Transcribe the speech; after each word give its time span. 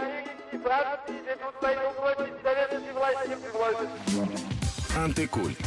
Америки, 0.00 0.30
фракції, 0.64 1.18
де 1.26 1.36
тут 1.36 1.54
советской 1.62 2.92
власти 2.92 2.92
власні. 2.94 3.34
власти. 3.52 3.86
Антикульт. 4.98 5.58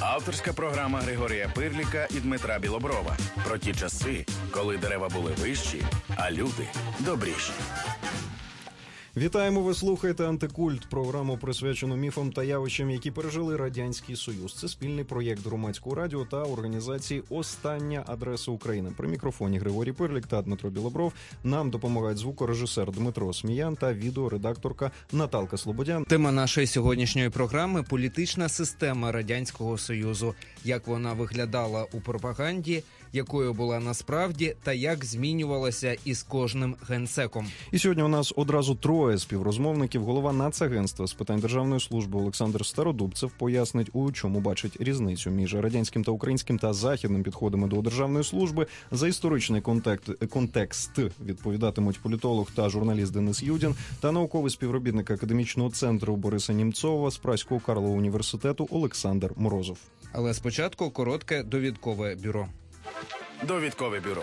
Авторська 0.00 0.52
програма 0.52 1.00
Григорія 1.00 1.50
Пирліка 1.54 2.06
і 2.10 2.20
Дмитра 2.20 2.58
Білоброва 2.58 3.16
про 3.48 3.58
ті 3.58 3.74
часи, 3.74 4.26
коли 4.50 4.76
дерева 4.76 5.08
були 5.08 5.32
вищі, 5.32 5.82
а 6.16 6.30
люди 6.30 6.66
добріші. 6.98 7.52
Вітаємо! 9.16 9.60
Ви 9.60 9.74
слухаєте 9.74 10.28
антикульт, 10.28 10.86
програму 10.90 11.38
присвячену 11.38 11.96
міфам 11.96 12.32
та 12.32 12.44
явищам, 12.44 12.90
які 12.90 13.10
пережили 13.10 13.56
радянський 13.56 14.16
союз. 14.16 14.54
Це 14.54 14.68
спільний 14.68 15.04
проєкт 15.04 15.46
громадського 15.46 15.96
радіо 15.96 16.24
та 16.24 16.42
організації 16.42 17.22
Остання 17.30 18.04
адреса 18.06 18.50
України. 18.50 18.92
При 18.96 19.08
мікрофоні 19.08 19.58
Григорій 19.58 19.92
Пирлік 19.92 20.26
та 20.26 20.42
Дмитро 20.42 20.70
Білобров 20.70 21.12
нам 21.44 21.70
допомагають 21.70 22.18
звукорежисер 22.18 22.92
Дмитро 22.92 23.32
Сміян 23.32 23.76
та 23.76 23.92
відеоредакторка 23.92 24.90
Наталка 25.12 25.56
Слободян. 25.56 26.04
Тема 26.04 26.32
нашої 26.32 26.66
сьогоднішньої 26.66 27.30
програми 27.30 27.82
політична 27.82 28.48
система 28.48 29.12
радянського 29.12 29.78
союзу, 29.78 30.34
як 30.64 30.86
вона 30.86 31.12
виглядала 31.12 31.86
у 31.92 32.00
пропаганді, 32.00 32.82
якою 33.14 33.54
була 33.54 33.80
насправді, 33.80 34.56
та 34.62 34.72
як 34.72 35.04
змінювалася 35.04 35.96
із 36.04 36.22
кожним 36.22 36.76
генсеком. 36.88 37.46
І 37.72 37.78
сьогодні 37.78 38.02
у 38.02 38.08
нас 38.08 38.32
одразу 38.36 38.74
троє 38.74 39.18
співрозмовників. 39.18 40.04
Голова 40.04 40.32
Нацагентства 40.32 41.06
з 41.06 41.12
питань 41.12 41.40
державної 41.40 41.80
служби 41.80 42.18
Олександр 42.18 42.66
Стародубцев 42.66 43.30
пояснить, 43.38 43.90
у 43.92 44.12
чому 44.12 44.40
бачить 44.40 44.76
різницю 44.80 45.30
між 45.30 45.54
радянським 45.54 46.04
та 46.04 46.10
українським 46.10 46.58
та 46.58 46.72
західним 46.72 47.22
підходами 47.22 47.68
до 47.68 47.82
державної 47.82 48.24
служби. 48.24 48.66
За 48.90 49.08
історичний 49.08 49.60
контекст, 49.60 50.26
контекст 50.30 50.90
відповідатимуть 51.24 52.00
політолог 52.00 52.50
та 52.54 52.68
журналіст 52.68 53.12
Денис 53.12 53.42
Юдін 53.42 53.74
та 54.00 54.12
науковий 54.12 54.50
співробітник 54.50 55.10
академічного 55.10 55.70
центру 55.70 56.16
Бориса 56.16 56.52
Німцова 56.52 57.10
з 57.10 57.16
Праського 57.16 57.60
Карлового 57.60 57.94
університету 57.94 58.68
Олександр 58.70 59.32
Морозов. 59.36 59.78
Але 60.12 60.34
спочатку 60.34 60.90
коротке 60.90 61.42
довідкове 61.42 62.14
бюро. 62.14 62.48
Довідкове 63.42 64.00
бюро. 64.00 64.22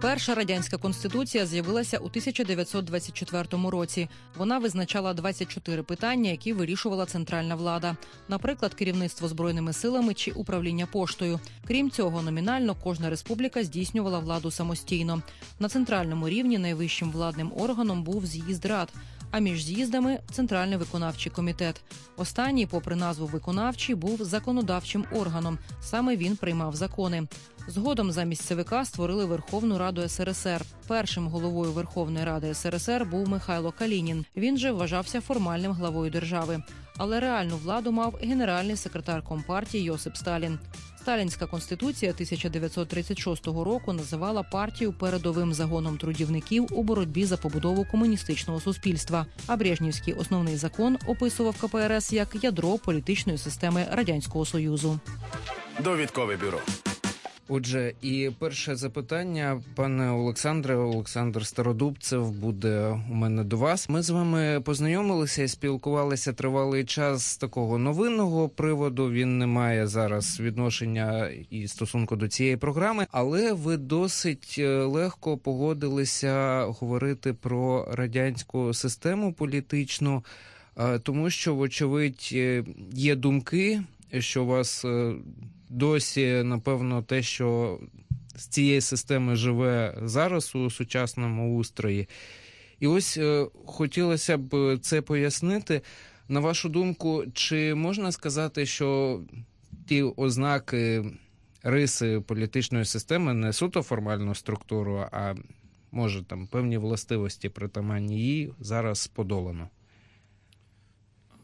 Перша 0.00 0.34
радянська 0.34 0.76
конституція 0.76 1.46
з'явилася 1.46 1.98
у 1.98 2.06
1924 2.06 3.70
році. 3.70 4.08
Вона 4.36 4.58
визначала 4.58 5.14
24 5.14 5.82
питання, 5.82 6.30
які 6.30 6.52
вирішувала 6.52 7.06
центральна 7.06 7.54
влада, 7.54 7.96
наприклад, 8.28 8.74
керівництво 8.74 9.28
збройними 9.28 9.72
силами 9.72 10.14
чи 10.14 10.30
управління 10.30 10.86
поштою. 10.86 11.40
Крім 11.66 11.90
цього, 11.90 12.22
номінально 12.22 12.76
кожна 12.82 13.10
республіка 13.10 13.64
здійснювала 13.64 14.18
владу 14.18 14.50
самостійно. 14.50 15.22
На 15.58 15.68
центральному 15.68 16.28
рівні 16.28 16.58
найвищим 16.58 17.10
владним 17.10 17.52
органом 17.56 18.02
був 18.02 18.26
з'їзд 18.26 18.64
рад. 18.64 18.88
А 19.30 19.38
між 19.38 19.64
з'їздами 19.64 20.18
центральний 20.30 20.78
виконавчий 20.78 21.32
комітет. 21.32 21.82
Останній, 22.16 22.66
попри 22.66 22.96
назву 22.96 23.26
виконавчий, 23.26 23.94
був 23.94 24.24
законодавчим 24.24 25.04
органом. 25.12 25.58
Саме 25.80 26.16
він 26.16 26.36
приймав 26.36 26.76
закони. 26.76 27.26
Згодом 27.68 28.12
замість 28.12 28.42
ЦВК 28.42 28.74
створили 28.84 29.24
Верховну 29.24 29.78
Раду 29.78 30.08
СРСР. 30.08 30.64
Першим 30.86 31.28
головою 31.28 31.72
Верховної 31.72 32.24
Ради 32.24 32.54
СРСР 32.54 33.04
був 33.10 33.28
Михайло 33.28 33.72
Калінін. 33.72 34.24
Він 34.36 34.58
же 34.58 34.72
вважався 34.72 35.20
формальним 35.20 35.72
главою 35.72 36.10
держави, 36.10 36.62
але 36.96 37.20
реальну 37.20 37.56
владу 37.56 37.92
мав 37.92 38.18
генеральний 38.22 38.76
секретар 38.76 39.22
компартії 39.22 39.84
Йосип 39.84 40.16
Сталін. 40.16 40.58
Сталінська 41.02 41.46
конституція 41.46 42.12
1936 42.12 43.46
року 43.46 43.92
називала 43.92 44.42
партію 44.42 44.92
передовим 44.92 45.54
загоном 45.54 45.98
трудівників 45.98 46.66
у 46.70 46.82
боротьбі 46.82 47.24
за 47.24 47.36
побудову 47.36 47.86
комуністичного 47.90 48.60
суспільства. 48.60 49.26
А 49.46 49.56
Брежнівський 49.56 50.14
основний 50.14 50.56
закон 50.56 50.98
описував 51.06 51.60
КПРС 51.60 52.12
як 52.12 52.44
ядро 52.44 52.78
політичної 52.78 53.38
системи 53.38 53.86
радянського 53.92 54.44
союзу. 54.44 55.00
Довідкове 55.84 56.36
бюро. 56.36 56.58
Отже, 57.52 57.92
і 58.02 58.30
перше 58.38 58.76
запитання, 58.76 59.62
пане 59.74 60.10
Олександре, 60.10 60.76
Олександр 60.76 61.46
Стародубцев 61.46 62.30
буде 62.30 63.00
у 63.10 63.14
мене 63.14 63.44
до 63.44 63.56
вас. 63.56 63.88
Ми 63.88 64.02
з 64.02 64.10
вами 64.10 64.60
познайомилися 64.64 65.42
і 65.42 65.48
спілкувалися 65.48 66.32
тривалий 66.32 66.84
час 66.84 67.22
з 67.22 67.36
такого 67.36 67.78
новинного 67.78 68.48
приводу. 68.48 69.10
Він 69.10 69.38
не 69.38 69.46
має 69.46 69.86
зараз 69.86 70.40
відношення 70.40 71.28
і 71.50 71.68
стосунку 71.68 72.16
до 72.16 72.28
цієї 72.28 72.56
програми, 72.56 73.06
але 73.10 73.52
ви 73.52 73.76
досить 73.76 74.56
е, 74.58 74.68
легко 74.68 75.38
погодилися 75.38 76.64
говорити 76.64 77.32
про 77.32 77.88
радянську 77.92 78.74
систему 78.74 79.32
політичну, 79.32 80.24
е, 80.78 80.98
тому 80.98 81.30
що, 81.30 81.54
вочевидь, 81.54 82.30
е, 82.32 82.64
є 82.92 83.16
думки, 83.16 83.82
що 84.18 84.44
вас 84.44 84.84
досі, 85.70 86.42
напевно, 86.44 87.02
те, 87.02 87.22
що 87.22 87.78
з 88.36 88.46
цієї 88.46 88.80
системи 88.80 89.36
живе 89.36 89.98
зараз 90.02 90.54
у 90.54 90.70
сучасному 90.70 91.56
устрої. 91.56 92.08
І 92.80 92.86
ось 92.86 93.16
е, 93.16 93.46
хотілося 93.66 94.38
б 94.38 94.78
це 94.82 95.02
пояснити. 95.02 95.82
На 96.28 96.40
вашу 96.40 96.68
думку, 96.68 97.24
чи 97.34 97.74
можна 97.74 98.12
сказати, 98.12 98.66
що 98.66 99.20
ті 99.86 100.02
ознаки 100.02 101.04
риси 101.62 102.20
політичної 102.20 102.84
системи 102.84 103.34
не 103.34 103.52
суто 103.52 103.82
формальну 103.82 104.34
структуру, 104.34 105.06
а 105.12 105.34
може 105.92 106.22
там 106.22 106.46
певні 106.46 106.78
властивості 106.78 107.48
притаманні 107.48 108.18
її 108.18 108.52
зараз 108.60 109.06
подолано? 109.06 109.68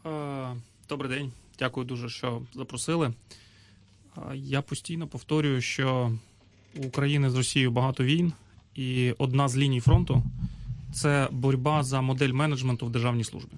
Е, 0.05 0.55
добрий 0.89 1.11
день. 1.11 1.31
Дякую 1.59 1.85
дуже, 1.85 2.09
що 2.09 2.41
запросили. 2.53 3.13
Я 4.35 4.61
постійно 4.61 5.07
повторюю, 5.07 5.61
що 5.61 6.11
у 6.77 6.85
України 6.85 7.29
з 7.29 7.35
Росією 7.35 7.71
багато 7.71 8.03
війн, 8.03 8.33
і 8.75 9.11
одна 9.17 9.47
з 9.47 9.57
ліній 9.57 9.79
фронту 9.79 10.23
це 10.93 11.29
боротьба 11.31 11.83
за 11.83 12.01
модель 12.01 12.31
менеджменту 12.31 12.85
в 12.85 12.91
державній 12.91 13.23
службі. 13.23 13.55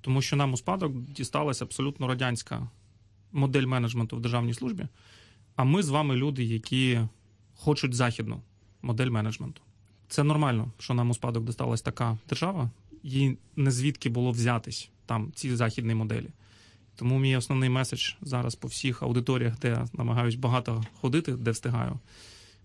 Тому 0.00 0.22
що 0.22 0.36
нам 0.36 0.52
у 0.52 0.56
спадок 0.56 0.92
дісталася 0.96 1.64
абсолютно 1.64 2.06
радянська 2.06 2.68
модель 3.32 3.66
менеджменту 3.66 4.16
в 4.16 4.20
державній 4.20 4.54
службі. 4.54 4.86
А 5.56 5.64
ми 5.64 5.82
з 5.82 5.88
вами 5.88 6.16
люди, 6.16 6.44
які 6.44 7.00
хочуть 7.54 7.94
західну 7.94 8.40
модель 8.82 9.10
менеджменту. 9.10 9.60
Це 10.08 10.22
нормально, 10.22 10.72
що 10.78 10.94
нам 10.94 11.10
у 11.10 11.14
спадок 11.14 11.44
досталась 11.44 11.82
така 11.82 12.18
держава, 12.28 12.70
їй 13.02 13.38
не 13.56 13.70
звідки 13.70 14.08
було 14.08 14.30
взятись 14.30 14.90
там 15.06 15.32
ці 15.34 15.56
західні 15.56 15.94
моделі. 15.94 16.28
Тому 16.96 17.18
мій 17.18 17.36
основний 17.36 17.68
меседж 17.68 18.12
зараз 18.22 18.54
по 18.54 18.68
всіх 18.68 19.02
аудиторіях, 19.02 19.58
де 19.58 19.68
я 19.68 19.86
намагаюсь 19.92 20.34
багато 20.34 20.84
ходити, 21.00 21.32
де 21.32 21.50
встигаю. 21.50 21.98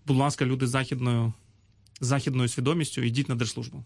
Будь 0.06 0.16
ласка, 0.16 0.44
люди 0.44 0.66
з 0.66 0.70
західною, 0.70 1.32
західною 2.00 2.48
свідомістю, 2.48 3.02
йдіть 3.02 3.28
на 3.28 3.34
держслужбу. 3.34 3.84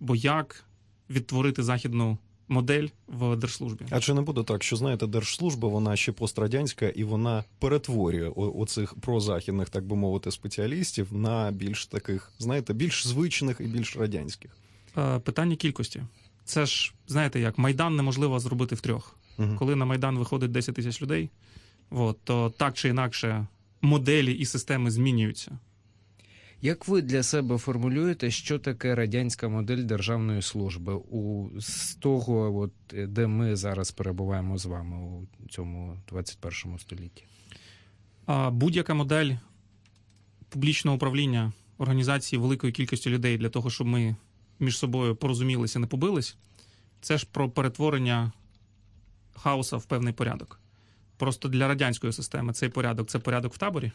Бо 0.00 0.16
як 0.16 0.64
відтворити 1.10 1.62
західну 1.62 2.18
модель 2.48 2.88
в 3.06 3.36
держслужбі? 3.36 3.84
А 3.90 4.00
чи 4.00 4.14
не 4.14 4.20
буде 4.20 4.42
так, 4.42 4.62
що 4.62 4.76
знаєте, 4.76 5.06
держслужба 5.06 5.68
вона 5.68 5.96
ще 5.96 6.12
пострадянська 6.12 6.88
і 6.88 7.04
вона 7.04 7.44
перетворює 7.58 8.28
оцих 8.34 8.94
прозахідних, 8.94 9.68
так 9.68 9.86
би 9.86 9.96
мовити, 9.96 10.30
спеціалістів 10.30 11.12
на 11.12 11.50
більш 11.50 11.86
таких, 11.86 12.32
знаєте, 12.38 12.72
більш 12.72 13.06
звичних 13.06 13.60
і 13.60 13.64
більш 13.64 13.96
радянських? 13.96 14.56
Е, 14.98 15.18
питання 15.18 15.56
кількості. 15.56 16.02
Це 16.44 16.66
ж 16.66 16.94
знаєте, 17.06 17.40
як 17.40 17.58
майдан 17.58 17.96
неможливо 17.96 18.40
зробити 18.40 18.74
в 18.74 18.80
трьох. 18.80 19.16
Угу. 19.38 19.56
Коли 19.58 19.76
на 19.76 19.84
Майдан 19.84 20.18
виходить 20.18 20.50
10 20.50 20.74
тисяч 20.74 21.02
людей, 21.02 21.30
от, 21.90 22.18
то 22.24 22.50
так 22.50 22.74
чи 22.74 22.88
інакше 22.88 23.46
моделі 23.80 24.32
і 24.32 24.44
системи 24.44 24.90
змінюються. 24.90 25.58
Як 26.62 26.88
ви 26.88 27.02
для 27.02 27.22
себе 27.22 27.58
формулюєте, 27.58 28.30
що 28.30 28.58
таке 28.58 28.94
радянська 28.94 29.48
модель 29.48 29.84
державної 29.84 30.42
служби 30.42 30.94
у 30.94 31.48
з 31.60 31.94
того, 31.94 32.58
от, 32.58 32.72
де 33.12 33.26
ми 33.26 33.56
зараз 33.56 33.90
перебуваємо 33.90 34.58
з 34.58 34.66
вами 34.66 34.96
у 34.96 35.48
цьому 35.48 35.98
21 36.08 36.78
столітті? 36.78 37.24
А, 38.26 38.50
Будь-яка 38.50 38.94
модель 38.94 39.32
публічного 40.48 40.96
управління 40.96 41.52
організації 41.78 42.40
великої 42.40 42.72
кількості 42.72 43.10
людей 43.10 43.38
для 43.38 43.48
того, 43.48 43.70
щоб 43.70 43.86
ми 43.86 44.16
між 44.60 44.78
собою 44.78 45.16
порозумілися, 45.16 45.78
не 45.78 45.86
побились, 45.86 46.36
це 47.00 47.18
ж 47.18 47.26
про 47.32 47.50
перетворення 47.50 48.32
хаоса 49.38 49.76
в 49.76 49.84
певний 49.84 50.12
порядок. 50.12 50.60
Просто 51.16 51.48
для 51.48 51.68
радянської 51.68 52.12
системи 52.12 52.52
цей 52.52 52.68
порядок 52.68 53.08
це 53.08 53.18
порядок 53.18 53.54
в 53.54 53.58
таборі, 53.58 53.92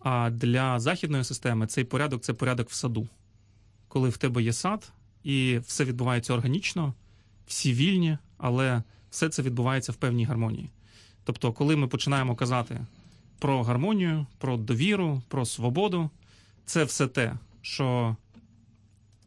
а 0.00 0.30
для 0.30 0.80
західної 0.80 1.24
системи 1.24 1.66
цей 1.66 1.84
порядок 1.84 2.22
це 2.22 2.32
порядок 2.32 2.70
в 2.70 2.74
саду. 2.74 3.08
Коли 3.88 4.08
в 4.08 4.16
тебе 4.16 4.42
є 4.42 4.52
сад, 4.52 4.92
і 5.24 5.58
все 5.58 5.84
відбувається 5.84 6.34
органічно, 6.34 6.94
всі 7.46 7.72
вільні, 7.72 8.18
але 8.38 8.82
все 9.10 9.28
це 9.28 9.42
відбувається 9.42 9.92
в 9.92 9.94
певній 9.94 10.24
гармонії. 10.24 10.70
Тобто, 11.24 11.52
коли 11.52 11.76
ми 11.76 11.88
починаємо 11.88 12.36
казати 12.36 12.80
про 13.38 13.62
гармонію, 13.62 14.26
про 14.38 14.56
довіру, 14.56 15.22
про 15.28 15.44
свободу, 15.46 16.10
це 16.66 16.84
все 16.84 17.06
те, 17.06 17.34
що 17.62 18.16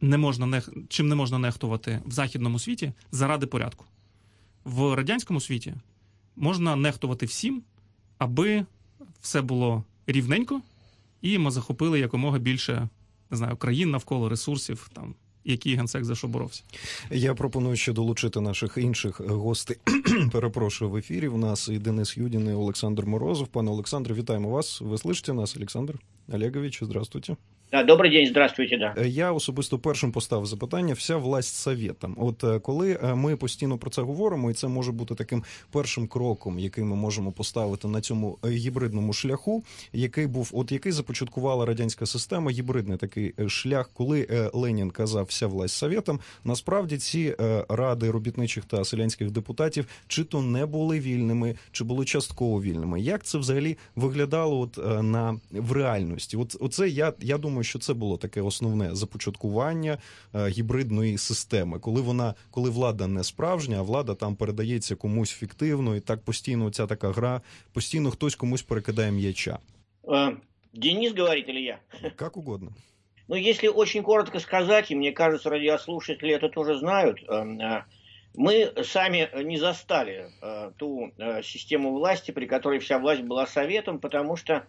не 0.01 0.17
можна 0.17 0.61
чим 0.89 1.07
не 1.07 1.15
можна 1.15 1.39
нехтувати 1.39 2.01
в 2.05 2.11
західному 2.11 2.59
світі 2.59 2.93
заради 3.11 3.45
порядку. 3.45 3.85
В 4.67 4.95
радянському 4.95 5.41
світі 5.41 5.73
можна 6.35 6.75
нехтувати 6.75 7.25
всім, 7.25 7.61
аби 8.17 8.65
все 9.21 9.41
було 9.41 9.83
рівненько, 10.07 10.61
і 11.21 11.37
ми 11.37 11.51
захопили 11.51 11.99
якомога 11.99 12.39
більше 12.39 12.89
не 13.31 13.37
знаю, 13.37 13.55
країн 13.55 13.91
навколо 13.91 14.29
ресурсів, 14.29 14.89
там 14.93 15.15
який 15.45 15.75
генсек 15.75 16.05
за 16.05 16.15
що 16.15 16.27
боровся. 16.27 16.63
Я 17.11 17.33
пропоную 17.33 17.75
ще 17.75 17.93
долучити 17.93 18.41
наших 18.41 18.77
інших 18.77 19.21
гостей. 19.21 19.77
Перепрошую 20.31 20.91
в 20.91 20.95
ефірі. 20.95 21.27
В 21.27 21.37
нас 21.37 21.69
і 21.69 21.79
Денис 21.79 22.17
Юдін, 22.17 22.47
і 22.47 22.53
Олександр 22.53 23.05
Морозов. 23.05 23.47
Пане 23.47 23.71
Олександре, 23.71 24.15
вітаємо 24.15 24.49
вас. 24.49 24.81
Ви 24.81 24.95
слышите 24.95 25.33
нас, 25.33 25.57
Олександр 25.57 25.99
Олегович? 26.33 26.79
Здравствуйте. 26.83 27.35
Да, 27.71 27.83
добрий 27.83 28.11
день, 28.11 28.27
здравствуйте. 28.27 28.77
Да. 28.77 28.93
Е, 28.97 29.07
Я 29.07 29.31
особисто 29.31 29.79
першим 29.79 30.11
поставив 30.11 30.45
запитання: 30.45 30.93
вся 30.93 31.17
власть 31.17 31.55
совєтам. 31.55 32.15
От 32.19 32.43
е, 32.43 32.59
коли 32.59 32.99
е, 33.03 33.15
ми 33.15 33.35
постійно 33.35 33.77
про 33.77 33.89
це 33.89 34.01
говоримо, 34.01 34.51
і 34.51 34.53
це 34.53 34.67
може 34.67 34.91
бути 34.91 35.15
таким 35.15 35.43
першим 35.71 36.07
кроком, 36.07 36.59
який 36.59 36.83
ми 36.83 36.95
можемо 36.95 37.31
поставити 37.31 37.87
на 37.87 38.01
цьому 38.01 38.37
гібридному 38.45 39.13
шляху, 39.13 39.63
який 39.93 40.27
був, 40.27 40.49
от 40.53 40.71
який 40.71 40.91
започаткувала 40.91 41.65
радянська 41.65 42.05
система, 42.05 42.51
гібридний 42.51 42.97
такий 42.97 43.33
шлях, 43.47 43.89
коли 43.93 44.49
Ленін 44.53 44.91
казав 44.91 45.25
вся 45.25 45.47
власть 45.47 45.75
совєтам, 45.75 46.19
насправді 46.43 46.97
ці 46.97 47.35
ради 47.69 48.11
робітничих 48.11 48.65
та 48.65 48.85
селянських 48.85 49.31
депутатів 49.31 49.87
чи 50.07 50.23
то 50.23 50.41
не 50.41 50.65
були 50.65 50.99
вільними, 50.99 51.55
чи 51.71 51.83
були 51.83 52.05
частково 52.05 52.61
вільними. 52.61 53.01
Як 53.01 53.23
це 53.23 53.37
взагалі 53.37 53.77
виглядало 53.95 54.59
от 54.59 55.03
на 55.03 55.39
в 55.51 55.71
реальності? 55.71 56.37
От 56.37 56.55
оце 56.59 56.89
я, 56.89 57.13
я 57.21 57.37
думаю 57.37 57.56
думаю, 57.56 57.64
що 57.64 57.78
це 57.78 57.94
було 57.94 58.16
таке 58.16 58.40
основне 58.40 58.94
започаткування 58.94 59.98
е, 60.34 60.48
гібридної 60.48 61.18
системи, 61.18 61.78
коли 61.78 62.00
вона, 62.00 62.34
коли 62.50 62.70
влада 62.70 63.06
не 63.06 63.24
справжня, 63.24 63.76
а 63.78 63.82
влада 63.82 64.14
там 64.14 64.36
передається 64.36 64.96
комусь 64.96 65.30
фіктивно, 65.30 65.96
і 65.96 66.00
так 66.00 66.20
постійно 66.24 66.70
ця 66.70 66.86
така 66.86 67.10
гра, 67.10 67.40
постійно 67.72 68.10
хтось 68.10 68.34
комусь 68.34 68.62
перекидає 68.62 69.12
м'яча. 69.12 69.58
Э, 70.04 70.36
Денис 70.72 71.14
говорит 71.14 71.48
или 71.48 71.60
я? 71.60 71.80
Как 72.16 72.36
угодно. 72.36 72.72
Ну, 73.28 73.36
если 73.36 73.68
очень 73.68 74.02
коротко 74.02 74.40
сказать, 74.40 74.90
и 74.90 74.94
мне 74.94 75.12
кажется, 75.12 75.50
радиослушатели 75.50 76.34
это 76.34 76.48
тоже 76.48 76.78
знают, 76.78 77.22
э, 77.28 77.84
мы 78.34 78.72
сами 78.84 79.28
не 79.42 79.58
застали 79.58 80.30
э, 80.40 80.72
ту 80.76 81.12
систему 81.42 81.92
власти, 81.92 82.30
при 82.30 82.46
которой 82.46 82.78
вся 82.78 82.98
власть 82.98 83.22
была 83.22 83.46
советом, 83.46 83.98
потому 83.98 84.36
что 84.36 84.66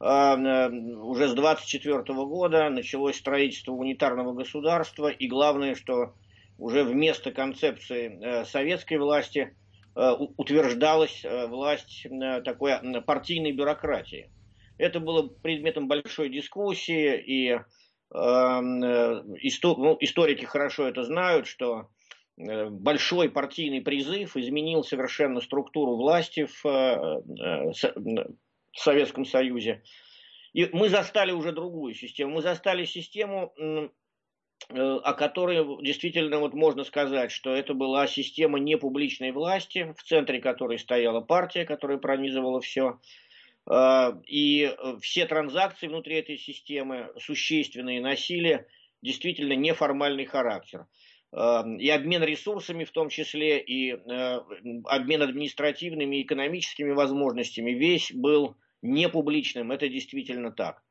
уже 0.00 1.28
с 1.28 1.34
24 1.34 2.02
года 2.24 2.70
началось 2.70 3.18
строительство 3.18 3.72
унитарного 3.72 4.32
государства, 4.32 5.08
и 5.08 5.28
главное, 5.28 5.74
что 5.74 6.14
уже 6.56 6.84
вместо 6.84 7.32
концепции 7.32 8.44
советской 8.44 8.96
власти 8.98 9.54
утверждалась 9.94 11.22
власть 11.48 12.06
такой 12.44 12.72
партийной 13.06 13.52
бюрократии. 13.52 14.30
Это 14.78 15.00
было 15.00 15.28
предметом 15.28 15.86
большой 15.88 16.30
дискуссии, 16.30 17.18
и 17.18 17.58
ну, 18.12 19.96
историки 20.00 20.46
хорошо 20.46 20.88
это 20.88 21.04
знают, 21.04 21.46
что 21.46 21.88
большой 22.38 23.28
партийный 23.28 23.82
призыв 23.82 24.36
изменил 24.36 24.82
совершенно 24.82 25.42
структуру 25.42 25.96
власти 25.96 26.46
в 26.46 27.22
в 28.72 28.80
Советском 28.80 29.24
Союзе. 29.24 29.82
И 30.52 30.68
мы 30.72 30.88
застали 30.88 31.32
уже 31.32 31.52
другую 31.52 31.94
систему. 31.94 32.34
Мы 32.34 32.42
застали 32.42 32.84
систему, 32.84 33.52
э, 33.58 33.88
о 34.74 35.12
которой 35.14 35.82
действительно 35.84 36.38
вот 36.38 36.54
можно 36.54 36.84
сказать, 36.84 37.30
что 37.30 37.54
это 37.54 37.74
была 37.74 38.06
система 38.06 38.58
непубличной 38.58 39.32
власти, 39.32 39.94
в 39.96 40.02
центре 40.02 40.40
которой 40.40 40.78
стояла 40.78 41.20
партия, 41.20 41.64
которая 41.64 41.98
пронизывала 41.98 42.60
все. 42.60 42.98
Э, 43.70 44.12
и 44.26 44.74
все 45.00 45.26
транзакции 45.26 45.86
внутри 45.86 46.16
этой 46.16 46.36
системы, 46.38 47.12
существенные, 47.18 48.00
носили 48.00 48.66
действительно 49.02 49.54
неформальный 49.54 50.26
характер. 50.26 50.86
Э, 51.32 51.62
и 51.78 51.88
обмен 51.90 52.22
ресурсами 52.22 52.84
в 52.84 52.90
том 52.90 53.08
числе, 53.08 53.60
и 53.60 53.92
обмен 53.92 55.22
административными 55.22 56.16
и 56.16 56.22
экономическими 56.22 56.90
возможностями 56.92 57.72
весь 57.72 58.12
был 58.12 58.56
не 58.82 59.08
публичным, 59.08 59.72
это 59.72 59.88
действительно 59.88 60.52
так. 60.52 60.82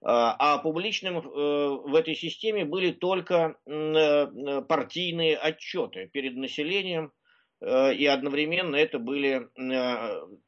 А 0.00 0.58
публичным 0.58 1.18
э, 1.18 1.22
в 1.22 1.94
этой 1.94 2.14
системе 2.14 2.64
были 2.64 2.92
только 2.92 3.56
э, 3.66 4.62
партийные 4.68 5.36
отчеты 5.36 6.08
перед 6.12 6.36
населением, 6.36 7.12
э, 7.60 7.94
и 7.94 8.06
одновременно 8.06 8.76
это 8.76 8.98
были 8.98 9.48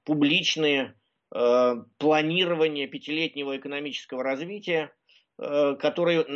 публичные 0.05 0.95
планирования 1.99 2.89
пятилетнего 2.89 3.57
экономического 3.57 4.25
развития, 4.25 4.93
которые, 5.41 6.27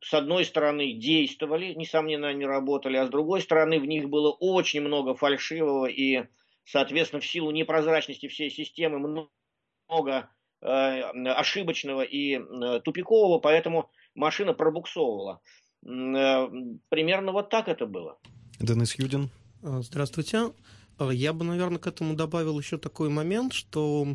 с 0.00 0.12
одной 0.12 0.44
стороны, 0.44 0.92
действовали, 0.94 1.72
несомненно, 1.74 2.28
они 2.28 2.44
работали, 2.44 2.96
а 2.96 3.06
с 3.06 3.08
другой 3.08 3.42
стороны, 3.42 3.78
в 3.78 3.86
них 3.86 4.08
было 4.08 4.30
очень 4.30 4.80
много 4.80 5.14
фальшивого 5.14 5.86
и, 5.86 6.24
соответственно, 6.64 7.20
в 7.20 7.26
силу 7.26 7.52
непрозрачности 7.52 8.26
всей 8.26 8.50
системы 8.50 8.98
много 8.98 10.30
э, 10.62 10.66
ошибочного 10.66 12.02
и 12.02 12.38
э, 12.38 12.80
тупикового, 12.80 13.38
поэтому 13.38 13.88
машина 14.16 14.52
пробуксовывала. 14.52 15.40
Э, 15.86 16.48
примерно 16.88 17.30
вот 17.30 17.50
так 17.50 17.68
это 17.68 17.86
было. 17.86 18.18
Денис 18.58 18.96
Юдин. 18.96 19.30
Здравствуйте. 19.62 20.52
Я 20.98 21.32
бы, 21.32 21.44
наверное, 21.44 21.78
к 21.78 21.86
этому 21.86 22.14
добавил 22.14 22.58
еще 22.58 22.78
такой 22.78 23.10
момент, 23.10 23.52
что 23.52 24.08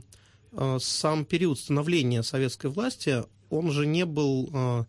сам 0.79 1.25
период 1.25 1.57
становления 1.59 2.21
советской 2.21 2.69
власти, 2.69 3.23
он 3.49 3.71
же 3.71 3.85
не 3.85 4.05
был 4.05 4.85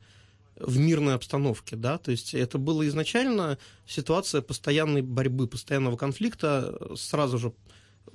в 0.59 0.79
мирной 0.79 1.15
обстановке, 1.15 1.77
да, 1.77 1.99
то 1.99 2.11
есть 2.11 2.35
это 2.35 2.59
было 2.59 2.87
изначально 2.89 3.59
ситуация 3.87 4.41
постоянной 4.41 5.03
борьбы, 5.03 5.47
постоянного 5.47 5.97
конфликта, 5.97 6.79
сразу 6.97 7.39
же 7.39 7.53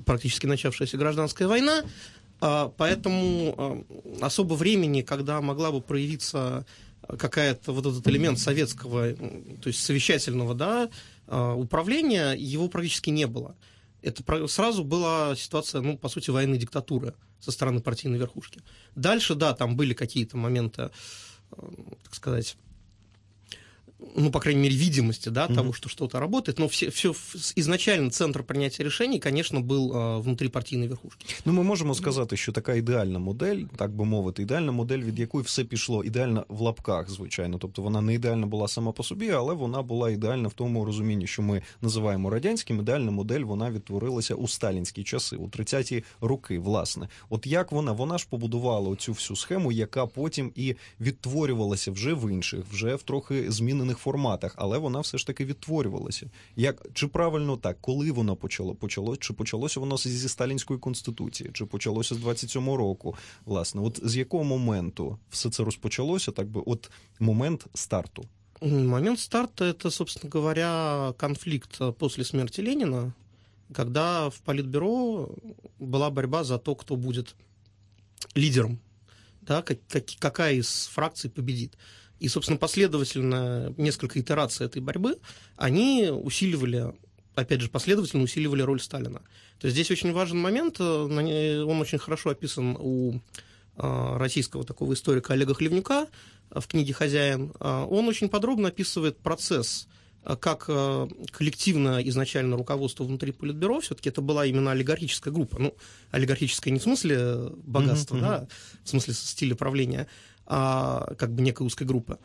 практически 0.06 0.48
начавшаяся 0.48 0.98
гражданская 0.98 1.48
война, 1.48 1.84
а, 2.40 2.74
поэтому 2.76 3.86
а, 4.20 4.26
особо 4.26 4.56
времени, 4.56 5.02
когда 5.02 5.40
могла 5.42 5.72
бы 5.72 5.82
проявиться 5.82 6.66
какая-то 7.08 7.72
вот 7.74 7.86
этот 7.86 8.08
элемент 8.08 8.40
советского, 8.40 9.14
то 9.14 9.68
есть 9.68 9.84
совещательного, 9.84 10.56
да, 10.56 10.90
а, 11.28 11.54
управления, 11.54 12.34
его 12.34 12.68
практически 12.68 13.12
не 13.12 13.28
было. 13.28 13.56
Это 14.02 14.48
сразу 14.48 14.84
была 14.84 15.36
ситуация, 15.36 15.82
ну, 15.82 15.98
по 15.98 16.10
сути, 16.10 16.32
военной 16.32 16.58
диктатуры 16.58 17.14
со 17.41 17.53
стороны 17.53 17.81
партийной 17.81 18.19
верхушки. 18.19 18.61
Дальше, 18.95 19.35
да, 19.35 19.55
там 19.55 19.77
были 19.77 19.95
какие-то 19.95 20.37
моменты, 20.37 20.91
так 21.51 22.15
сказать, 22.15 22.57
ну, 24.16 24.32
по 24.32 24.40
крайней 24.40 24.62
мере, 24.62 24.76
видимости, 24.76 25.30
да, 25.30 25.48
mm-hmm. 25.48 25.56
того, 25.56 25.74
что 25.74 25.90
что-то 25.90 26.20
работает, 26.20 26.60
но 26.60 26.68
все, 26.68 26.90
все 26.90 27.14
изначально 27.56 28.10
центр 28.10 28.44
прийняття 28.44 28.84
рішень, 28.84 29.22
звісно, 29.24 29.62
був 29.62 29.98
а, 29.98 30.18
внутрі 30.18 30.48
партійної 30.48 30.90
верхушки. 30.90 31.26
Ну, 31.46 31.54
ми 31.54 31.64
можемо 31.64 31.96
сказати, 31.96 32.38
що 32.38 32.52
така 32.52 32.74
ідеальна 32.74 33.20
модель, 33.20 33.64
так 33.76 33.92
би 33.96 34.06
мовити, 34.06 34.42
ідеальна 34.42 34.72
модель, 34.72 35.00
від 35.00 35.20
якої 35.20 35.44
все 35.44 35.64
пішло, 35.64 36.04
ідеальна 36.04 36.46
в 36.50 36.62
лапках, 36.62 37.10
звичайно. 37.10 37.58
Тобто 37.58 37.82
вона 37.82 38.02
не 38.02 38.14
ідеальна 38.14 38.48
була 38.48 38.68
сама 38.68 38.92
по 38.92 39.04
собі, 39.04 39.30
але 39.30 39.54
вона 39.54 39.82
була 39.82 40.10
ідеальна 40.10 40.48
в 40.48 40.54
тому 40.54 40.86
розумінні, 40.86 41.28
що 41.28 41.42
ми 41.42 41.62
називаємо 41.82 42.30
радянським. 42.30 42.80
Ідеальна 42.80 43.12
модель 43.12 43.42
вона 43.42 43.72
відтворилася 43.72 44.36
у 44.36 44.48
сталінські 44.48 45.04
часи, 45.04 45.36
у 45.36 45.48
30-ті 45.48 46.04
роки. 46.22 46.60
Власне, 46.60 47.08
от 47.30 47.48
як 47.48 47.72
вона, 47.72 47.92
вона 47.92 48.18
ж 48.18 48.28
побудувала 48.30 48.90
оцю 48.90 49.12
всю 49.12 49.38
схему, 49.38 49.72
яка 49.72 50.06
потім 50.06 50.52
і 50.56 50.76
відтворювалася 51.02 51.92
вже 51.92 52.14
в 52.14 52.32
інших, 52.32 52.66
вже 52.72 52.96
в 52.96 53.04
трохи 53.04 53.52
змінених 53.52 53.91
різних 53.92 53.98
форматах, 53.98 54.54
але 54.58 54.78
вона 54.78 55.00
все 55.00 55.18
ж 55.18 55.28
таки 55.28 55.46
відтворювалася. 55.46 56.30
Як 56.56 56.88
чи 56.94 57.08
правильно 57.08 57.58
так, 57.58 57.78
коли 57.82 58.12
воно 58.12 58.36
почало 58.36 58.76
почало, 58.76 59.18
чи 59.18 59.34
почалося 59.34 59.80
воно 59.80 59.98
зі 59.98 60.30
сталінської 60.30 60.80
конституції, 60.80 61.50
чи 61.54 61.66
почалося 61.66 62.16
з 62.16 62.20
27-го 62.20 62.78
року? 62.78 63.16
Власне, 63.46 63.82
от 63.82 64.00
з 64.04 64.16
якого 64.16 64.44
моменту 64.44 65.18
все 65.30 65.50
це 65.50 65.64
розпочалося, 65.64 66.32
так 66.32 66.48
би, 66.48 66.62
от 66.66 66.92
момент 67.20 67.68
старту? 67.74 68.24
Момент 68.62 69.20
старта 69.20 69.66
это, 69.66 69.92
собственно 69.92 70.30
говоря, 70.34 71.14
конфликт 71.18 71.82
после 71.98 72.24
смерти 72.24 72.62
Ленина, 72.62 73.14
когда 73.76 74.30
в 74.30 74.40
Политбюро 74.42 75.30
была 75.80 76.10
борьба 76.10 76.44
за 76.44 76.58
то, 76.58 76.76
кто 76.76 76.96
будет 76.96 77.36
лидером, 78.36 78.78
да, 79.42 79.62
как, 79.62 79.78
как, 79.88 80.04
какая 80.20 80.54
из 80.54 80.88
фракций 80.94 81.30
победит. 81.30 81.76
И, 82.22 82.28
собственно, 82.28 82.60
последовательно 82.60 83.74
несколько 83.78 84.20
итераций 84.20 84.68
этой 84.68 84.80
борьбы, 84.80 85.18
они 85.58 86.10
усиливали 86.12 86.94
опять 87.34 87.62
же, 87.62 87.70
последовательно 87.70 88.24
усиливали 88.24 88.62
роль 88.62 88.80
Сталина. 88.80 89.22
То 89.60 89.66
есть 89.68 89.74
здесь 89.76 89.90
очень 89.90 90.12
важен 90.12 90.38
момент, 90.38 90.80
э, 90.80 90.84
он 90.84 91.82
очень 91.82 91.98
хорошо 91.98 92.30
описан 92.30 92.78
у 92.80 93.16
э, 93.78 94.18
российского 94.18 94.64
такого 94.64 94.94
историка 94.94 95.34
Олега 95.34 95.56
Хлевнюка, 95.56 96.08
в 96.52 96.68
книге 96.68 96.94
«Хозяин», 96.94 97.54
он 97.60 98.10
очень 98.10 98.28
подробно 98.28 98.68
описывает 98.68 99.18
процесс 99.18 99.88
как 100.42 100.66
коллективно 100.66 102.02
изначально 102.04 102.58
руководство 102.58 103.06
внутри 103.06 103.32
Политбюро, 103.32 103.80
все-таки 103.80 104.10
это 104.10 104.20
была 104.22 104.46
именно 104.46 104.72
олигархическая 104.72 105.34
группа. 105.34 105.58
Ну, 105.60 105.74
олигархическая 106.12 106.74
не 106.74 106.80
в 106.80 106.84
смысле 106.84 107.54
богатства, 107.64 108.18
mm-hmm. 108.18 108.20
да, 108.20 108.48
в 108.84 108.90
смысле 108.90 109.14
стиля 109.14 109.56
правления, 109.56 110.08
как 110.46 111.34
бы 111.34 111.42
некой 111.42 111.66
узкой 111.66 111.86
группы. 111.86 112.18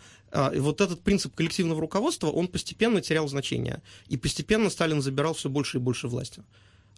И 0.54 0.58
вот 0.58 0.80
этот 0.80 1.02
принцип 1.02 1.34
коллективного 1.34 1.80
руководства, 1.80 2.28
он 2.28 2.48
постепенно 2.48 3.00
терял 3.00 3.28
значение. 3.28 3.82
И 4.08 4.16
постепенно 4.16 4.70
Сталин 4.70 5.00
забирал 5.00 5.34
все 5.34 5.48
больше 5.48 5.78
и 5.78 5.80
больше 5.80 6.08
власти. 6.08 6.42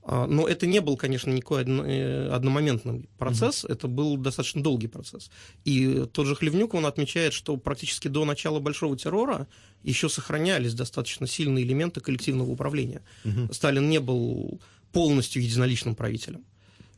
Но 0.06 0.48
это 0.48 0.66
не 0.66 0.80
был, 0.80 0.96
конечно, 0.96 1.30
никакой 1.30 1.64
э, 1.64 2.28
одномоментный 2.30 3.08
процесс, 3.18 3.64
mm-hmm. 3.64 3.72
это 3.72 3.88
был 3.88 4.16
достаточно 4.16 4.62
долгий 4.62 4.87
процесс. 4.87 5.30
И 5.66 6.06
тот 6.12 6.26
же 6.26 6.34
Хлевнюк, 6.34 6.72
он 6.72 6.87
отмечает, 6.87 7.34
что 7.34 7.58
практически 7.58 8.08
до 8.08 8.25
начала 8.25 8.58
Большого 8.58 8.96
террора 8.96 9.46
еще 9.82 10.08
сохранялись 10.08 10.72
достаточно 10.72 11.26
сильные 11.26 11.64
элементы 11.64 12.00
коллективного 12.00 12.50
управления. 12.50 13.02
Mm-hmm. 13.25 13.52
Сталин 13.52 13.90
не 13.90 14.00
был 14.00 14.60
полностью 14.92 15.42
единоличным 15.42 15.94
правителем. 15.94 16.40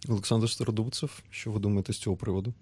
Олександр 0.09 0.51
Стародубцев, 0.51 1.23
що 1.31 1.51
ви 1.51 1.61
думаєте 1.61 1.93
з 1.93 1.99
цього 1.99 2.17
приводу? 2.17 2.55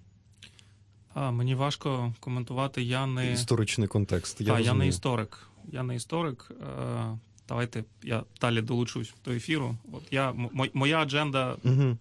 А, 1.14 1.30
Мені 1.30 1.54
важко 1.54 2.14
коментувати. 2.20 2.82
Я 2.82 3.06
не 3.06 3.32
історичний 3.32 3.88
контекст. 3.88 4.40
Я, 4.40 4.54
а, 4.54 4.60
я 4.60 4.74
не 4.74 4.88
історик. 4.88 5.48
Я 5.72 5.82
не 5.82 5.96
історик. 5.96 6.50
Е, 6.60 7.18
Давайте 7.48 7.84
я 8.02 8.22
далі 8.40 8.62
долучусь 8.62 9.14
до 9.24 9.32
ефіру. 9.32 9.76
От 9.92 10.02
я 10.10 10.34
моя 10.74 10.98
адженда 10.98 11.56
угу. 11.64 11.96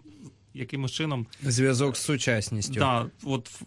якимось 0.53 0.91
чином 0.91 1.25
зв'язок 1.43 1.97
з 1.97 2.01
сучасністю. 2.01 2.73
Да, 2.73 3.05
от 3.23 3.61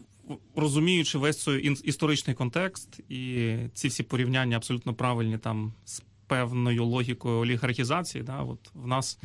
розуміючи 0.56 1.18
весь 1.18 1.42
цей 1.42 1.72
історичний 1.84 2.36
контекст, 2.36 3.00
і 3.08 3.56
ці 3.74 3.88
всі 3.88 4.02
порівняння 4.02 4.56
абсолютно 4.56 4.94
правильні 4.94 5.38
там 5.38 5.72
з 5.84 6.02
певною 6.26 6.84
логікою 6.84 7.38
олігархізації. 7.38 8.24
Да, 8.24 8.42
от 8.42 8.58
в 8.74 8.86
нас 8.86 9.18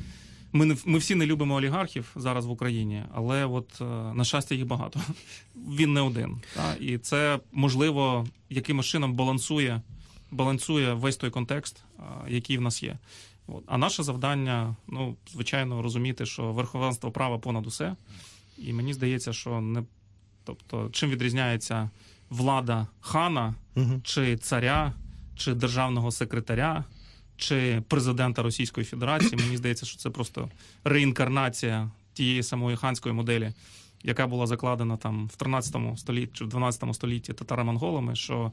ми 0.56 0.66
не 0.66 0.78
ми 0.86 0.98
всі 0.98 1.16
не 1.16 1.26
любимо 1.26 1.56
олігархів 1.56 2.12
зараз 2.16 2.46
в 2.46 2.50
Україні, 2.50 3.04
але 3.14 3.46
от 3.46 3.82
е, 3.82 3.84
на 4.14 4.24
щастя 4.24 4.56
їх 4.56 4.66
багато. 4.66 5.00
Він 5.56 5.94
не 5.94 6.02
один. 6.02 6.42
Да, 6.56 6.76
і 6.80 6.98
це 6.98 7.40
можливо 7.52 8.28
якимось 8.50 8.86
чином 8.86 9.14
балансує 9.14 9.82
балансує 10.32 10.94
весь 10.94 11.18
той 11.18 11.30
контекст, 11.30 11.84
який 12.28 12.58
в 12.58 12.62
нас 12.62 12.84
є. 12.84 12.98
От. 13.48 13.64
А 13.68 13.78
наше 13.78 14.04
завдання, 14.04 14.76
ну, 14.88 15.16
звичайно, 15.32 15.82
розуміти, 15.82 16.26
що 16.26 16.52
верховенство 16.52 17.12
права 17.12 17.38
понад 17.38 17.68
усе. 17.68 17.96
І 18.58 18.74
мені 18.74 18.94
здається, 18.94 19.34
що 19.34 19.62
не 19.62 19.84
тобто, 20.44 20.90
чим 20.92 21.10
відрізняється 21.10 21.90
влада 22.30 22.88
хана, 23.00 23.56
угу. 23.76 24.02
чи 24.04 24.38
царя, 24.38 24.94
чи 25.36 25.54
державного 25.54 26.12
секретаря, 26.12 26.84
чи 27.38 27.84
президента 27.88 28.44
Російської 28.44 28.86
Федерації. 28.86 29.42
Мені 29.44 29.58
здається, 29.58 29.86
що 29.86 29.98
це 29.98 30.10
просто 30.10 30.50
реінкарнація 30.84 31.92
тієї 32.14 32.44
самої 32.44 32.78
ханської 32.78 33.16
моделі, 33.16 33.54
яка 34.04 34.28
була 34.28 34.48
закладена 34.48 34.98
там 34.98 35.28
в 35.28 35.36
13 35.36 35.76
столітті 35.98 36.32
чи 36.34 36.46
в 36.46 36.48
12 36.48 36.96
столітті 36.96 37.34
татаро-монголами, 37.34 38.16
що 38.16 38.52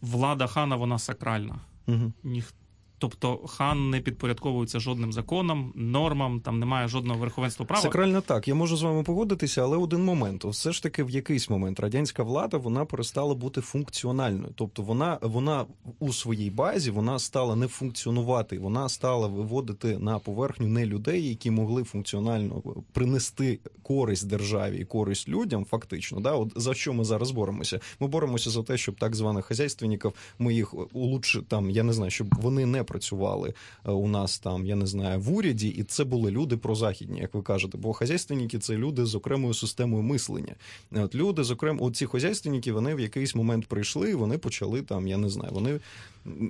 влада 0.00 0.46
хана 0.46 0.76
вона 0.76 0.98
сакральна. 0.98 1.60
Угу. 1.86 2.12
Ніхто 2.22 2.56
Тобто 3.02 3.36
хан 3.46 3.90
не 3.90 4.00
підпорядковується 4.00 4.80
жодним 4.80 5.12
законам, 5.12 5.72
нормам, 5.74 6.40
там 6.40 6.58
немає 6.58 6.88
жодного 6.88 7.20
верховенства 7.20 7.66
права. 7.66 7.82
Сакрально 7.82 8.20
так. 8.20 8.48
Я 8.48 8.54
можу 8.54 8.76
з 8.76 8.82
вами 8.82 9.02
погодитися, 9.02 9.62
але 9.62 9.76
один 9.76 10.04
момент. 10.04 10.44
Все 10.44 10.72
ж 10.72 10.82
таки, 10.82 11.04
в 11.04 11.10
якийсь 11.10 11.50
момент 11.50 11.80
радянська 11.80 12.22
влада 12.22 12.56
вона 12.56 12.84
перестала 12.84 13.34
бути 13.34 13.60
функціональною. 13.60 14.52
Тобто, 14.54 14.82
вона 14.82 15.18
вона 15.22 15.64
у 15.98 16.12
своїй 16.12 16.50
базі 16.50 16.90
вона 16.90 17.18
стала 17.18 17.56
не 17.56 17.66
функціонувати, 17.66 18.58
вона 18.58 18.88
стала 18.88 19.26
виводити 19.26 19.98
на 19.98 20.18
поверхню 20.18 20.66
не 20.66 20.86
людей, 20.86 21.28
які 21.28 21.50
могли 21.50 21.84
функціонально 21.84 22.62
принести 22.92 23.58
користь 23.82 24.28
державі 24.28 24.78
і 24.78 24.84
користь 24.84 25.28
людям. 25.28 25.64
Фактично, 25.64 26.20
да, 26.20 26.32
от 26.32 26.52
за 26.56 26.74
що 26.74 26.92
ми 26.92 27.04
зараз 27.04 27.30
боремося? 27.30 27.80
Ми 28.00 28.06
боремося 28.06 28.50
за 28.50 28.62
те, 28.62 28.76
щоб 28.76 28.98
так 28.98 29.16
званих 29.16 29.44
хазяйственників 29.44 30.12
ми 30.38 30.54
їх 30.54 30.74
улучши 30.92 31.42
там. 31.48 31.70
Я 31.70 31.82
не 31.82 31.92
знаю, 31.92 32.10
щоб 32.10 32.34
вони 32.40 32.66
не 32.66 32.84
працювали 32.92 33.54
е, 33.84 33.90
у 33.90 34.08
нас 34.08 34.38
там, 34.38 34.66
я 34.66 34.76
не 34.76 34.86
знаю, 34.86 35.20
в 35.20 35.32
уряді, 35.32 35.68
і 35.68 35.82
це 35.82 36.04
були 36.04 36.30
люди 36.30 36.56
прозахідні, 36.56 37.20
як 37.20 37.34
ви 37.34 37.42
кажете. 37.42 37.78
Бо 37.78 37.92
хазяйственники 37.92 38.58
це 38.58 38.76
люди 38.76 39.06
з 39.06 39.14
окремою 39.14 39.54
системою 39.54 40.02
мислення. 40.02 40.54
От 40.92 41.14
люди, 41.14 41.44
зокрема, 41.44 41.90
ці 41.90 42.06
хазяйственники, 42.06 42.72
вони 42.72 42.94
в 42.94 43.00
якийсь 43.00 43.34
момент 43.34 43.66
прийшли, 43.66 44.14
вони 44.14 44.38
почали 44.38 44.82
там, 44.82 45.06
я 45.06 45.16
не 45.16 45.28
знаю, 45.28 45.50
вони. 45.52 45.80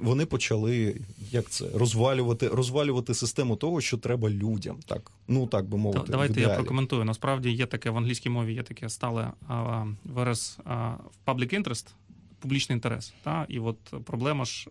Вони 0.02 0.26
почали 0.26 1.00
як 1.30 1.50
це 1.50 1.64
розвалювати 1.75 2.49
розвалювати 2.49 3.14
систему 3.14 3.56
того, 3.56 3.80
що 3.80 3.99
треба 3.99 4.30
людям, 4.30 4.76
так 4.87 5.11
ну 5.28 5.46
так 5.46 5.64
би 5.64 5.78
мовити. 5.78 6.04
Давайте 6.08 6.40
я 6.40 6.49
прокоментую. 6.49 7.04
Насправді 7.04 7.50
є 7.50 7.66
таке 7.66 7.90
в 7.90 7.96
англійській 7.96 8.30
мові, 8.30 8.54
є 8.54 8.62
таке 8.62 8.88
стале 8.88 9.32
вираз 10.04 10.58
public 11.26 11.62
interest, 11.62 11.87
публічний 12.38 12.76
інтерес. 12.76 13.12
Та 13.22 13.46
і 13.49 13.58
от 13.58 13.78
проблема 14.04 14.44
ж 14.44 14.68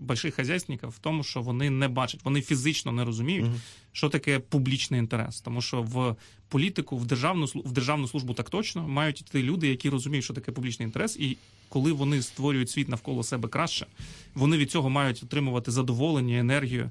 больших 0.00 0.34
хазяйственників 0.34 0.88
в 0.88 0.98
тому, 0.98 1.22
що 1.22 1.40
вони 1.40 1.70
не 1.70 1.88
бачать, 1.88 2.20
вони 2.24 2.42
фізично 2.42 2.92
не 2.92 3.04
розуміють, 3.04 3.46
угу. 3.46 3.54
що 3.92 4.08
таке 4.08 4.38
публічний 4.38 5.00
інтерес, 5.00 5.40
тому 5.40 5.62
що 5.62 5.82
в 5.82 6.16
політику, 6.48 6.96
в 6.96 7.06
державну 7.06 7.46
в 7.46 7.72
державну 7.72 8.08
службу 8.08 8.34
так 8.34 8.50
точно 8.50 8.88
мають 8.88 9.20
йти 9.20 9.42
люди, 9.42 9.68
які 9.68 9.90
розуміють, 9.90 10.24
що 10.24 10.34
таке 10.34 10.52
публічний 10.52 10.86
інтерес, 10.86 11.16
і 11.16 11.36
коли 11.68 11.92
вони 11.92 12.22
створюють 12.22 12.70
світ 12.70 12.88
навколо 12.88 13.22
себе 13.22 13.48
краще, 13.48 13.86
вони 14.34 14.56
від 14.56 14.70
цього 14.70 14.90
мають 14.90 15.22
отримувати 15.22 15.70
задоволення, 15.70 16.38
енергію. 16.38 16.90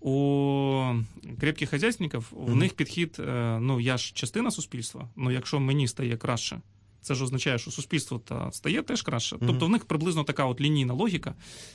У 0.00 0.94
крепких 1.40 1.70
хазяйственників 1.70 2.32
у 2.32 2.50
mm 2.50 2.54
них 2.54 2.74
підхід, 2.74 3.16
е, 3.18 3.58
ну 3.60 3.80
я 3.80 3.96
ж 3.96 4.12
частина 4.14 4.50
суспільства. 4.50 5.08
Ну 5.16 5.30
якщо 5.30 5.60
мені 5.60 5.88
стає 5.88 6.16
краще, 6.16 6.60
це 7.06 7.14
ж 7.14 7.24
означає, 7.24 7.58
що 7.58 7.70
суспільство 7.70 8.18
та 8.18 8.52
стає 8.52 8.82
теж 8.82 9.02
краще. 9.02 9.36
Mm-hmm. 9.36 9.46
Тобто 9.46 9.66
в 9.66 9.68
них 9.68 9.84
приблизно 9.84 10.24
така 10.24 10.44
от 10.44 10.60
лінійна 10.60 10.94
логіка. 10.94 11.34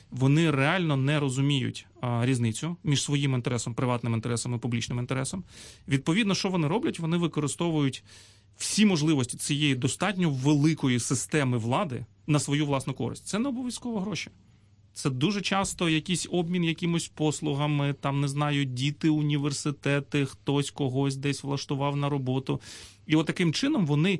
Вони 0.09 0.51
реально 0.51 0.97
не 0.97 1.19
розуміють 1.19 1.85
а, 2.01 2.25
різницю 2.25 2.77
між 2.83 3.03
своїм 3.03 3.33
інтересом, 3.33 3.73
приватним 3.73 4.13
інтересом 4.13 4.55
і 4.55 4.57
публічним 4.57 4.99
інтересом. 4.99 5.43
Відповідно, 5.87 6.35
що 6.35 6.49
вони 6.49 6.67
роблять? 6.67 6.99
Вони 6.99 7.17
використовують 7.17 8.03
всі 8.57 8.85
можливості 8.85 9.37
цієї 9.37 9.75
достатньо 9.75 10.29
великої 10.29 10.99
системи 10.99 11.57
влади 11.57 12.05
на 12.27 12.39
свою 12.39 12.65
власну 12.65 12.93
користь. 12.93 13.27
Це 13.27 13.39
не 13.39 13.49
обов'язково 13.49 13.99
гроші. 13.99 14.31
Це 14.93 15.09
дуже 15.09 15.41
часто 15.41 15.89
якийсь 15.89 16.27
обмін 16.31 16.63
якимось 16.63 17.07
послугами, 17.07 17.93
там 17.93 18.21
не 18.21 18.27
знаю, 18.27 18.65
діти, 18.65 19.09
університети, 19.09 20.25
хтось 20.25 20.71
когось 20.71 21.15
десь 21.15 21.43
влаштував 21.43 21.95
на 21.95 22.09
роботу. 22.09 22.61
І 23.07 23.15
от 23.15 23.25
таким 23.27 23.53
чином 23.53 23.85
вони 23.85 24.19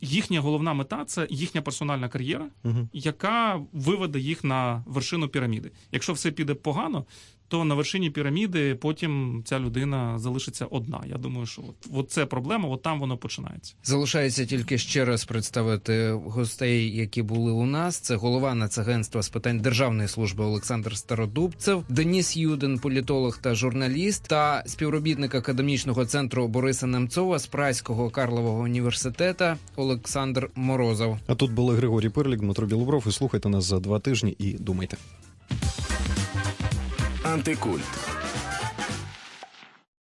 їхня 0.00 0.40
головна 0.40 0.74
мета 0.74 1.04
це 1.04 1.26
їхня 1.30 1.62
персональна 1.62 2.08
кар'єра, 2.08 2.48
угу. 2.64 2.88
яка 2.92 3.60
виведе 3.72 4.18
їх 4.18 4.44
на 4.44 4.84
вершину 4.86 5.28
піраміди. 5.28 5.70
Якщо 5.92 6.12
все 6.12 6.30
піде 6.30 6.54
погано, 6.54 7.04
то 7.48 7.64
на 7.64 7.74
вершині 7.74 8.10
піраміди 8.10 8.74
потім 8.74 9.42
ця 9.44 9.58
людина 9.58 10.18
залишиться 10.18 10.66
одна. 10.66 11.00
Я 11.06 11.16
думаю, 11.16 11.46
що 11.46 11.62
от, 11.62 11.88
от 11.92 12.10
це 12.10 12.26
проблема, 12.26 12.68
от 12.68 12.82
там 12.82 13.00
воно 13.00 13.16
починається. 13.16 13.74
Залишається 13.82 14.46
тільки 14.46 14.78
ще 14.78 15.04
раз 15.04 15.24
представити 15.24 16.10
гостей, 16.10 16.96
які 16.96 17.22
були 17.22 17.52
у 17.52 17.66
нас. 17.66 17.98
Це 17.98 18.16
голова 18.16 18.54
Нацагентства 18.54 19.22
з 19.22 19.28
питань 19.28 19.58
державної 19.60 20.08
служби 20.08 20.44
Олександр 20.44 20.96
Стародубцев, 20.96 21.84
Деніс 21.88 22.36
Юден, 22.36 22.78
політолог 22.78 23.38
та 23.38 23.54
журналіст, 23.54 24.28
та 24.28 24.62
співробітник 24.66 25.34
академічного 25.34 26.06
центру 26.06 26.48
Бориса 26.48 26.86
Немцова 26.86 27.38
з 27.38 27.46
Прайського 27.46 28.10
Карлового 28.10 28.62
університету 28.62 29.44
Олександр 29.76 30.50
Морозов. 30.54 31.18
А 31.26 31.34
тут 31.34 31.52
були 31.52 31.76
Григорій 31.76 32.08
Пирлік, 32.08 32.40
Дмитро 32.40 32.66
Білобров. 32.66 33.04
І 33.08 33.12
слухайте 33.12 33.48
нас 33.48 33.64
за 33.64 33.80
два 33.80 33.98
тижні 33.98 34.36
і 34.38 34.52
думайте. 34.52 34.96
Антикульт. 37.28 37.84